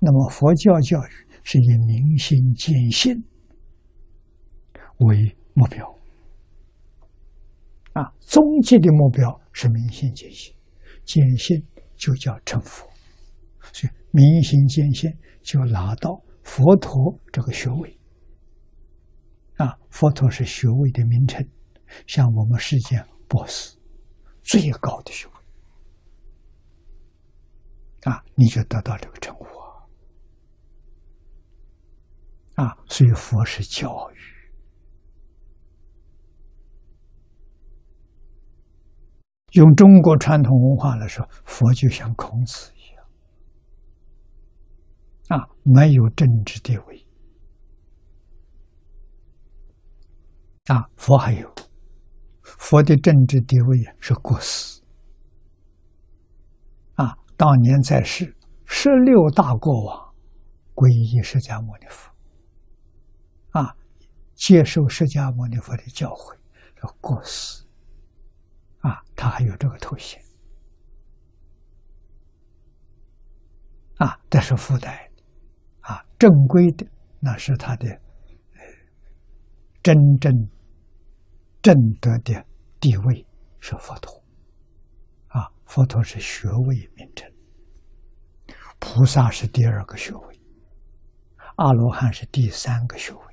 [0.00, 1.10] 那么佛教教育
[1.42, 3.24] 是以明心见性
[4.98, 5.98] 为目标。
[7.94, 10.54] 啊，终极的目标是明心见性，
[11.04, 11.66] 见性
[11.96, 12.88] 就叫成佛，
[13.72, 15.10] 所以明心见性
[15.42, 17.98] 就拿到佛陀这个学位。
[19.56, 21.44] 啊，佛陀是学位的名称，
[22.06, 23.76] 像我们世间博士，
[24.44, 25.32] 最高的学位。
[28.12, 29.44] 啊，你就得到这个称呼
[32.98, 34.16] 所以佛是教育。
[39.52, 43.04] 用中国传统文化来说，佛就像孔子一样，
[45.28, 47.06] 啊，没有政治地位，
[50.66, 51.54] 啊，佛还有，
[52.42, 54.82] 佛的政治地位是国师，
[56.94, 60.12] 啊，当年在世，十六大国王
[60.74, 62.12] 皈依释迦牟尼佛，
[63.58, 63.76] 啊，
[64.34, 66.36] 接受释迦牟尼佛的教诲，
[66.80, 67.64] 叫国师。
[68.80, 70.22] 啊，他还有这个头衔，
[73.96, 75.24] 啊，这是附带的，
[75.80, 76.86] 啊，正规的
[77.18, 78.00] 那是他的，
[79.82, 80.32] 真正
[81.60, 82.46] 正德的
[82.78, 83.26] 地位
[83.58, 84.22] 是佛陀，
[85.26, 87.28] 啊，佛陀是学位名称，
[88.78, 90.40] 菩萨是第二个学位，
[91.56, 93.27] 阿罗汉是第三个学位，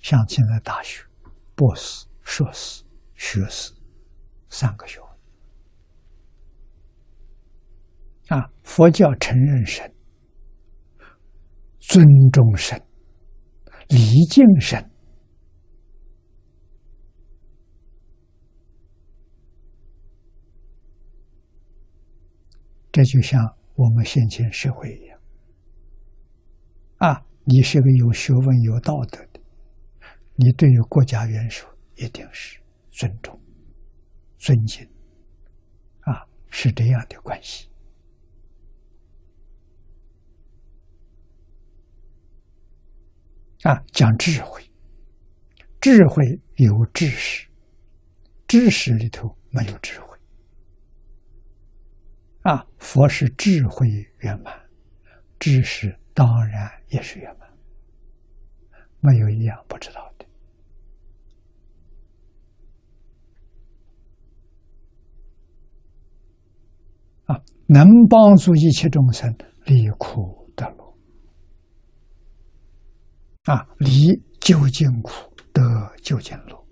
[0.00, 1.04] 像现在大学，
[1.54, 2.82] 博士、硕士、
[3.14, 3.72] 学士。
[4.52, 5.06] 三个学位
[8.36, 8.50] 啊！
[8.64, 9.94] 佛教承认神、
[11.78, 12.82] 尊重神、
[13.86, 14.90] 礼敬神，
[22.90, 23.40] 这就像
[23.76, 25.20] 我们现前社会一样
[26.96, 27.24] 啊！
[27.44, 29.24] 你是个有学问、有道德，
[30.42, 32.58] 你对于国家元首一定是
[32.88, 33.38] 尊重。
[34.38, 34.88] 尊敬，
[36.00, 37.68] 啊，是这样的关系。
[43.64, 44.62] 啊，讲智慧，
[45.78, 46.24] 智慧
[46.54, 47.46] 有知识，
[48.48, 50.18] 知识里头没有智慧。
[52.44, 53.86] 啊，佛是智慧
[54.20, 54.58] 圆满，
[55.38, 57.46] 知识当然也是圆满，
[59.00, 60.09] 没有一样不知道。
[67.72, 69.32] 能帮助一切众生
[69.64, 70.96] 离苦得乐，
[73.44, 74.08] 啊，离
[74.40, 75.12] 究竟苦
[75.52, 75.62] 得
[76.02, 76.66] 究竟乐，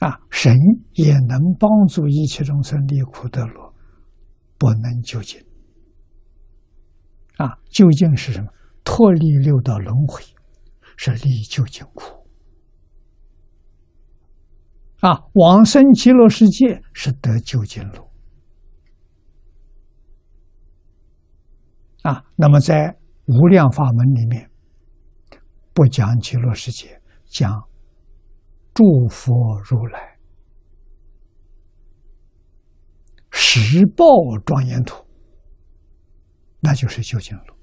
[0.00, 0.54] 啊，神
[0.92, 3.74] 也能帮助一切众生离苦得乐，
[4.58, 5.40] 不能究竟。
[7.38, 8.52] 啊，究竟是什么？
[8.84, 10.22] 脱离六道轮回，
[10.98, 12.17] 是离究竟苦。
[15.00, 18.08] 啊，往生极乐世界是得究竟路。
[22.02, 24.50] 啊，那么在无量法门里面，
[25.72, 27.68] 不讲极乐世界，讲
[28.74, 30.18] 诸佛如来
[33.30, 34.04] 十报
[34.44, 35.06] 庄严土，
[36.60, 37.54] 那就是究竟路。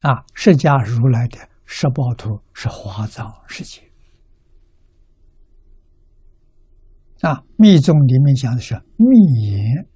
[0.00, 3.89] 啊，释迦如来的十报图是华藏世界。
[7.22, 9.06] 啊，密宗里面讲的是密
[9.42, 9.86] 言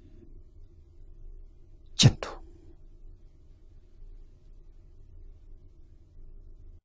[1.95, 2.35] 净土。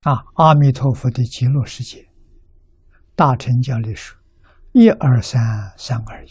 [0.00, 2.08] 啊，阿弥陀佛的极乐世界，
[3.14, 4.18] 大乘教里说
[4.72, 5.40] 一二三，
[5.76, 6.30] 三二一，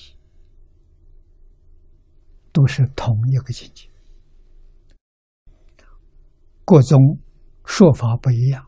[2.51, 3.87] 都是同一个境界。
[6.65, 6.99] 各宗
[7.63, 8.63] 说法不一样，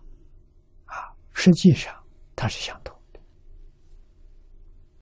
[0.86, 1.92] 啊，实际上
[2.36, 2.91] 它是相同。